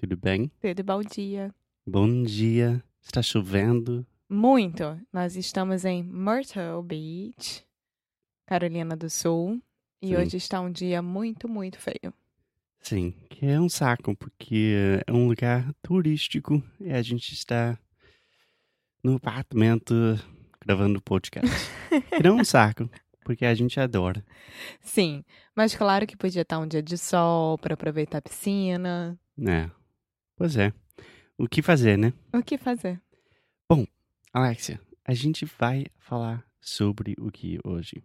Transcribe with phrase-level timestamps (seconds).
[0.00, 0.50] Tudo bem?
[0.62, 1.54] Tudo bom dia?
[1.86, 2.82] Bom dia.
[3.02, 4.06] Está chovendo?
[4.30, 4.98] Muito.
[5.12, 7.66] Nós estamos em Myrtle Beach,
[8.46, 9.60] Carolina do Sul,
[10.00, 10.16] e Sim.
[10.16, 12.14] hoje está um dia muito, muito feio.
[12.80, 17.78] Sim, que é um saco, porque é um lugar turístico e a gente está
[19.04, 19.94] no apartamento
[20.64, 21.46] gravando podcast.
[21.90, 22.88] que não é um saco,
[23.22, 24.24] porque a gente adora.
[24.80, 25.22] Sim,
[25.54, 29.20] mas claro que podia estar um dia de sol para aproveitar a piscina.
[29.46, 29.70] É.
[30.40, 30.72] Pois é.
[31.36, 32.14] O que fazer, né?
[32.32, 32.98] O que fazer?
[34.32, 38.02] Alexia, a gente vai falar sobre o que hoje?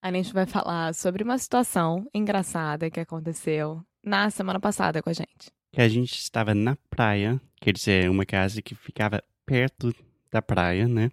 [0.00, 5.12] A gente vai falar sobre uma situação engraçada que aconteceu na semana passada com a
[5.12, 5.50] gente.
[5.72, 9.92] Que a gente estava na praia, quer dizer, uma casa que ficava perto
[10.30, 11.10] da praia, né?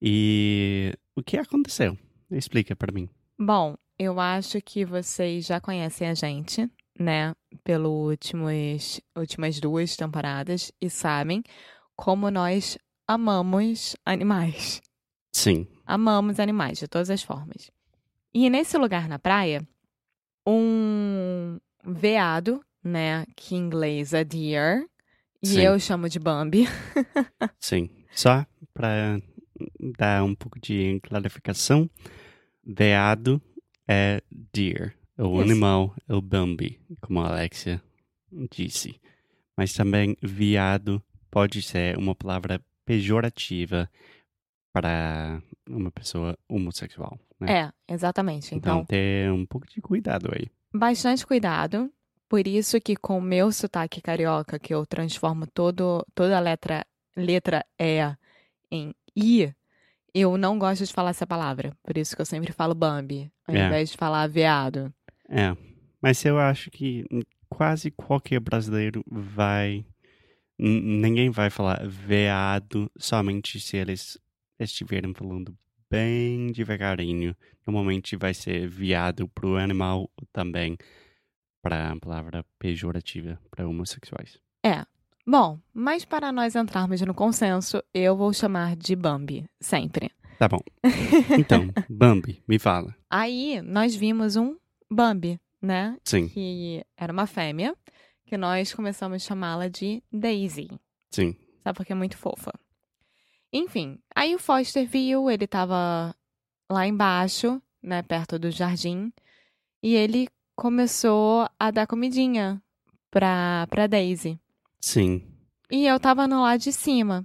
[0.00, 1.98] E o que aconteceu?
[2.30, 3.08] Explica pra mim.
[3.36, 7.34] Bom, eu acho que vocês já conhecem a gente, né?
[7.64, 11.42] Pelas últimas, últimas duas temporadas e sabem
[11.94, 14.80] como nós amamos animais.
[15.32, 15.66] Sim.
[15.86, 17.70] Amamos animais de todas as formas.
[18.34, 19.66] E nesse lugar na praia,
[20.46, 23.24] um veado, né?
[23.36, 24.86] Que em inglês é deer,
[25.42, 25.60] e Sim.
[25.60, 26.66] eu chamo de Bambi.
[27.58, 27.90] Sim.
[28.12, 29.20] Só para
[29.98, 31.90] dar um pouco de clarificação,
[32.64, 33.42] veado
[33.88, 34.96] é deer.
[35.24, 35.50] O Isso.
[35.50, 37.80] animal é o Bambi, como a Alexia
[38.50, 39.00] disse.
[39.56, 43.88] Mas também viado pode ser uma palavra pejorativa
[44.72, 47.18] para uma pessoa homossexual.
[47.38, 47.72] Né?
[47.88, 48.54] É, exatamente.
[48.54, 50.46] Então, Então, ter um pouco de cuidado aí.
[50.74, 51.90] bastante cuidado.
[52.28, 56.86] Por isso que com o meu sotaque carioca, que eu transformo todo, toda a letra,
[57.14, 58.16] letra E
[58.70, 59.54] em I,
[60.14, 61.76] eu não gosto de falar essa palavra.
[61.82, 63.66] Por isso que eu sempre falo Bambi, ao É.
[63.66, 64.92] invés de falar veado.
[65.32, 65.56] É,
[66.00, 67.04] mas eu acho que
[67.48, 69.84] quase qualquer brasileiro vai.
[70.58, 74.18] Ninguém vai falar veado somente se eles
[74.58, 75.56] estiverem falando
[75.90, 77.34] bem devagarinho.
[77.66, 80.76] Normalmente vai ser viado pro animal também
[81.62, 84.38] para a palavra pejorativa para homossexuais.
[85.24, 90.10] Bom, mas para nós entrarmos no consenso, eu vou chamar de Bambi, sempre.
[90.38, 90.58] Tá bom.
[91.38, 92.94] Então, Bambi, me fala.
[93.08, 94.56] Aí nós vimos um
[94.92, 95.96] Bambi, né?
[96.04, 97.74] Sim, Que era uma fêmea,
[98.26, 100.68] que nós começamos a chamá-la de Daisy.
[101.10, 101.36] sim.
[101.62, 102.52] Sabe porque é muito fofa.
[103.52, 106.14] Enfim, aí o Foster viu, ele tava
[106.70, 109.12] lá embaixo, né, perto do jardim,
[109.82, 112.60] e ele começou a dar comidinha
[113.10, 114.40] pra, pra Daisy.
[114.80, 115.22] Sim,
[115.70, 117.24] E eu tava no lado de cima.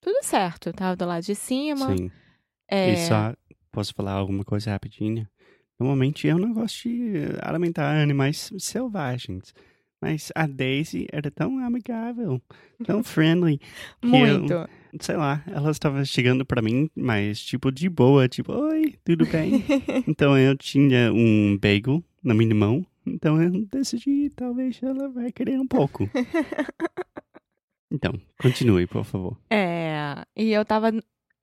[0.00, 1.94] Tudo certo, eu tava do lado de cima.
[1.96, 2.10] sim.
[2.68, 3.34] É, E só
[3.70, 5.28] posso falar alguma coisa rapidinho?
[5.78, 9.54] Normalmente eu não gosto de alimentar animais selvagens.
[10.00, 12.40] Mas a Daisy era tão amigável,
[12.84, 13.58] tão friendly.
[14.00, 14.68] que eu- muito.
[15.00, 19.64] sei lá, ela estava chegando pra mim, mas tipo de boa, tipo, oi, tudo bem?
[20.06, 25.58] então eu tinha um bagel na minha mão, então eu decidi, talvez ela vai querer
[25.58, 26.08] um pouco.
[27.90, 29.36] então, continue, por favor.
[29.50, 30.90] É, e eu tava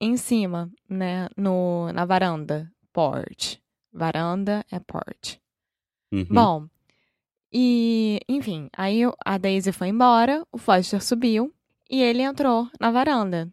[0.00, 3.60] em cima, né, no, na varanda, porch.
[3.94, 5.40] Varanda é porch.
[6.12, 6.26] Uhum.
[6.28, 6.68] Bom,
[7.52, 11.54] e, enfim, aí a Daisy foi embora, o Foster subiu
[11.88, 13.48] e ele entrou na varanda.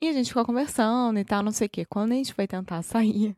[0.00, 1.84] E a gente ficou conversando e tal, não sei o quê.
[1.84, 3.36] Quando a gente foi tentar sair,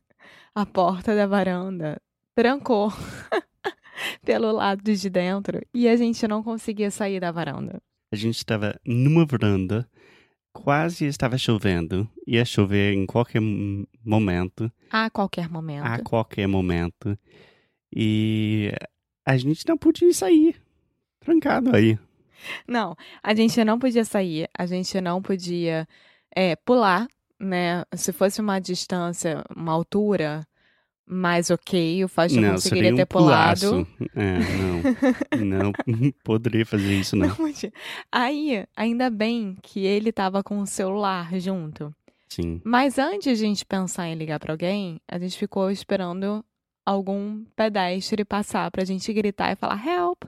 [0.55, 1.99] a porta da varanda
[2.35, 2.93] trancou
[4.23, 7.81] pelo lado de dentro e a gente não conseguia sair da varanda.
[8.13, 9.89] A gente estava numa varanda,
[10.63, 13.41] quase estava chovendo, ia chover em qualquer
[14.05, 15.85] momento, A qualquer momento.
[15.85, 17.19] a qualquer momento,
[17.95, 18.73] e
[19.25, 20.57] a gente não podia sair,
[21.21, 21.99] trancado aí.
[22.67, 25.89] Não, a gente não podia sair, a gente não podia
[26.35, 27.09] é, pular
[27.39, 27.85] né?
[27.95, 30.47] Se fosse uma distância, uma altura
[31.09, 33.61] mais ok, o Foster não, conseguiria um ter pulado.
[33.61, 33.87] pulaço.
[34.15, 35.73] É, não.
[35.87, 37.29] não poderia fazer isso, não.
[37.39, 37.73] Não,
[38.13, 41.95] Aí, ainda bem que ele tava com o celular junto.
[42.29, 42.61] Sim.
[42.63, 46.45] Mas antes de a gente pensar em ligar pra alguém, a gente ficou esperando
[46.85, 50.25] algum pedestre passar pra gente gritar e falar: Help!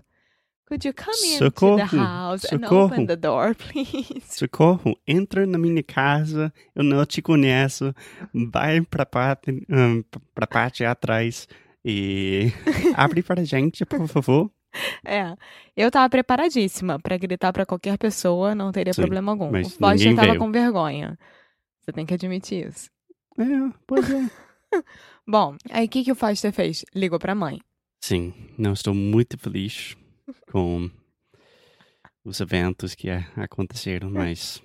[0.71, 1.77] Could you come into Socorro!
[1.79, 2.85] the house and Socorro!
[2.87, 4.23] open the door, please?
[4.29, 7.93] Socorro, entra na minha casa, eu não te conheço,
[8.33, 11.49] vai pra parte, hum, pra parte atrás
[11.85, 12.53] e
[12.95, 14.49] abre pra gente, por favor.
[15.05, 15.35] É,
[15.77, 19.51] eu tava preparadíssima pra gritar pra qualquer pessoa, não teria Sim, problema algum.
[19.51, 20.39] mas o Foster tava veio.
[20.39, 21.19] com vergonha.
[21.81, 22.89] Você tem que admitir isso.
[23.37, 23.45] É,
[23.89, 24.31] pois é.
[25.27, 26.85] Bom, aí o que, que o Foster fez?
[26.95, 27.59] Ligou pra mãe.
[28.01, 29.97] Sim, não estou muito feliz
[30.51, 30.91] com
[32.25, 34.63] os eventos que a- aconteceram, mas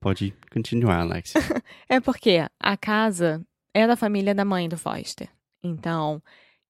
[0.00, 1.32] pode continuar, Alex.
[1.88, 3.44] É porque a casa
[3.74, 5.28] é da família da mãe do Foster.
[5.62, 6.22] Então,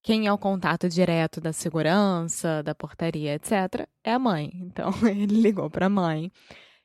[0.02, 4.50] quem é o contato direto da segurança, da portaria, etc., é a mãe.
[4.54, 6.30] Então, ele ligou pra mãe.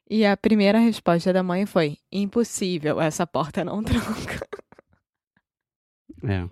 [0.09, 4.47] E a primeira resposta da mãe foi: impossível, essa porta não tranca.
[6.23, 6.49] É.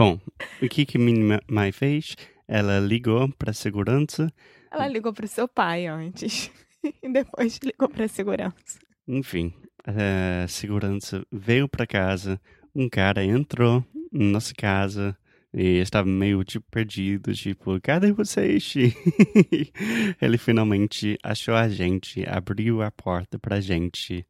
[0.00, 0.20] Bom,
[0.62, 2.14] o que que minha mãe fez?
[2.48, 4.32] Ela ligou pra segurança
[4.70, 6.50] Ela ligou pro seu pai antes.
[7.02, 8.78] E depois ligou pra segurança.
[9.06, 9.52] Enfim,
[9.84, 12.40] a segurança veio para casa,
[12.72, 15.18] um cara entrou na nossa casa
[15.52, 18.74] e estava meio tipo perdido, tipo, cadê vocês?
[20.22, 24.24] Ele finalmente achou a gente, abriu a porta pra gente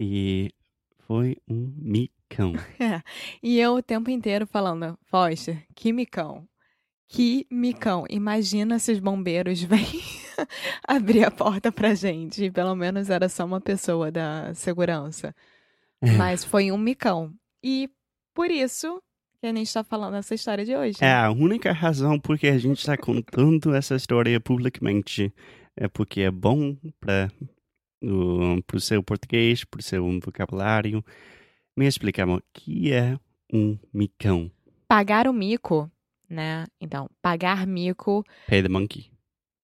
[0.00, 0.50] e
[1.06, 2.54] foi um micão.
[3.42, 6.48] E eu o tempo inteiro falando: Foster, que micão.
[7.08, 8.04] Que micão.
[8.10, 10.02] Imagina se os bombeiros vêm
[10.86, 12.44] abrir a porta pra gente.
[12.44, 15.34] E pelo menos era só uma pessoa da segurança.
[16.00, 16.12] É.
[16.12, 17.32] Mas foi um micão.
[17.62, 17.88] E
[18.34, 19.02] por isso
[19.40, 20.98] que a gente tá falando essa história de hoje.
[21.00, 25.32] É a única razão porque a gente está contando essa história publicamente
[25.76, 27.30] é porque é bom para
[28.02, 31.04] o seu português, para o seu vocabulário.
[31.76, 33.18] Me explica, amor, o que é
[33.52, 34.50] um micão?
[34.88, 35.90] Pagar o mico,
[36.28, 36.66] né?
[36.80, 38.24] Então, pagar mico.
[38.46, 39.10] Pay the monkey.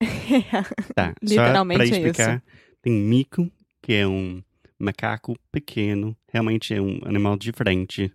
[0.94, 2.43] Tá, Literalmente só é para explicar,
[2.81, 3.50] tem mico,
[3.81, 4.43] que é um
[4.79, 8.12] macaco pequeno, realmente é um animal diferente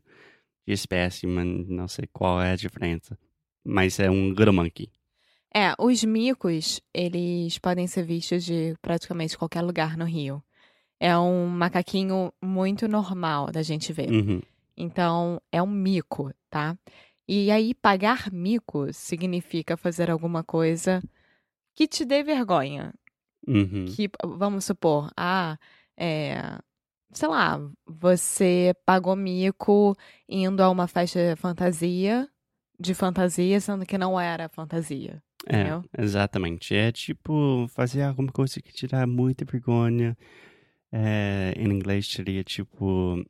[0.67, 3.17] de espécie, mas não sei qual é a diferença.
[3.63, 4.91] Mas é um little monkey.
[5.53, 10.43] É, os micos, eles podem ser vistos de praticamente qualquer lugar no Rio.
[10.99, 14.11] É um macaquinho muito normal da gente ver.
[14.11, 14.41] Uhum.
[14.75, 16.77] Então, é um mico, tá?
[17.27, 21.03] E aí, pagar mico significa fazer alguma coisa
[21.75, 22.93] que te dê vergonha.
[23.47, 23.85] Uhum.
[23.85, 25.57] Que, vamos supor, ah,
[25.95, 26.59] é,
[27.11, 29.95] sei lá, você pagou mico
[30.27, 32.29] indo a uma festa fantasia,
[32.79, 35.21] de fantasia, sendo que não era fantasia.
[35.47, 36.75] É, exatamente.
[36.75, 40.17] É tipo fazer alguma coisa que te dá muita vergonha.
[40.91, 43.23] É, em inglês seria tipo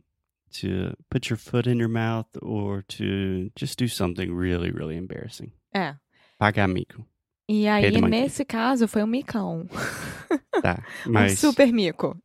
[0.61, 5.51] to put your foot in your mouth or to just do something really, really embarrassing.
[5.73, 5.95] É.
[6.39, 7.05] Pagar amigo.
[7.49, 9.67] E aí, nesse caso, foi um micão.
[10.61, 12.17] Tá, Um mas super mico.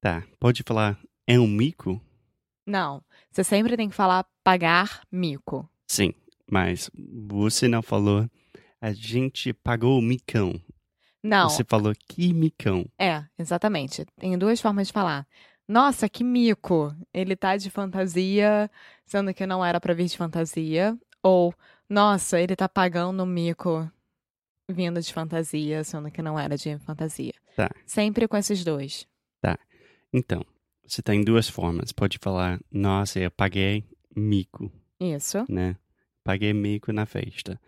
[0.00, 0.96] tá, pode falar
[1.26, 2.00] é um mico?
[2.66, 5.68] Não, você sempre tem que falar pagar mico.
[5.88, 6.14] Sim,
[6.50, 8.28] mas você não falou
[8.80, 10.60] a gente pagou o micão.
[11.22, 12.84] Não, Você falou que micão.
[12.98, 14.04] é, exatamente.
[14.18, 15.24] Tem duas formas de falar.
[15.72, 16.94] Nossa, que mico!
[17.14, 18.70] Ele tá de fantasia,
[19.06, 20.94] sendo que não era pra vir de fantasia.
[21.22, 21.54] Ou,
[21.88, 23.90] nossa, ele tá pagando mico
[24.68, 27.32] vindo de fantasia, sendo que não era de fantasia.
[27.56, 27.70] Tá.
[27.86, 29.08] Sempre com esses dois.
[30.12, 30.44] Então,
[30.86, 31.90] você tem duas formas.
[31.90, 33.82] Pode falar, nossa, eu paguei
[34.14, 34.70] mico.
[35.00, 35.46] Isso.
[35.48, 35.74] né?
[36.22, 37.58] Paguei mico na festa.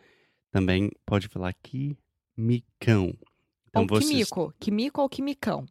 [0.53, 1.97] Também pode falar que
[2.37, 3.17] micão.
[3.71, 4.55] Então ou você, que mico.
[4.61, 5.65] Que mico ou que micão.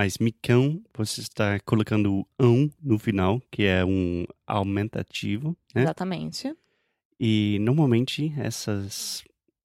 [0.00, 5.82] Mas micão, você está colocando o ão no final, que é um aumentativo, né?
[5.82, 6.56] Exatamente.
[7.20, 9.22] E normalmente essas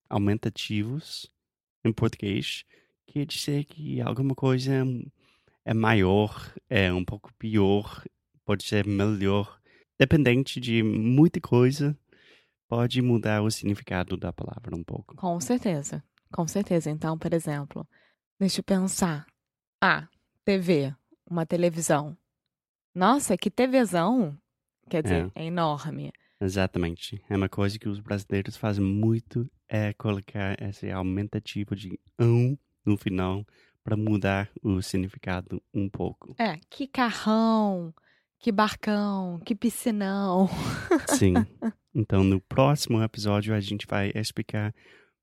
[0.10, 1.32] aumentativos
[1.86, 2.66] em português
[3.08, 4.86] quer dizer que alguma coisa
[5.64, 8.04] é maior, é um pouco pior,
[8.44, 9.58] pode ser melhor.
[9.98, 11.98] Dependente de muita coisa,
[12.68, 15.16] pode mudar o significado da palavra um pouco.
[15.16, 16.04] Com certeza.
[16.30, 16.90] Com certeza.
[16.92, 17.88] Então, por exemplo,
[18.38, 19.26] deixa eu pensar.
[19.82, 20.10] Ah,
[20.46, 20.94] TV.
[21.28, 22.16] Uma televisão.
[22.94, 24.38] Nossa, que TVzão!
[24.88, 26.12] Quer dizer, é, enorme.
[26.40, 27.20] Exatamente.
[27.28, 32.96] É uma coisa que os brasileiros fazem muito, é colocar esse aumentativo de ão no
[32.96, 33.44] final
[33.84, 36.36] para mudar o significado um pouco.
[36.38, 37.92] É, que carrão,
[38.38, 40.48] que barcão, que piscinão.
[41.08, 41.34] Sim.
[41.98, 44.76] Então, no próximo episódio, a gente vai explicar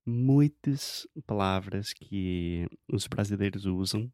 [0.03, 4.11] muitas palavras que os brasileiros usam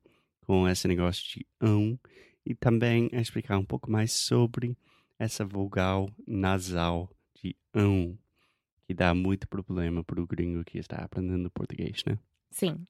[0.50, 2.00] com esse negócio de ão
[2.44, 4.76] e também explicar um pouco mais sobre
[5.20, 7.08] essa vogal nasal
[7.40, 8.18] de ão,
[8.88, 12.18] que dá muito problema para o gringo que está aprendendo português, né?
[12.50, 12.84] Sim.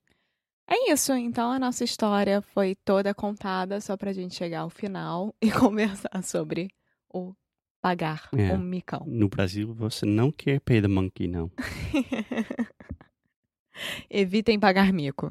[0.66, 5.34] É isso, então a nossa história foi toda contada só pra gente chegar ao final
[5.42, 6.70] e conversar sobre
[7.12, 7.34] o
[7.82, 8.54] pagar É.
[8.54, 9.04] um micão.
[9.06, 11.50] No Brasil, você não quer pay the monkey, não.
[14.08, 15.30] Evitem pagar mico.